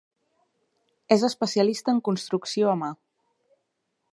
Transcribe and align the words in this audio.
És 1.15 1.25
especialista 1.27 1.95
en 1.95 1.99
construcció 2.09 2.73
a 2.73 2.77
mà. 2.85 2.91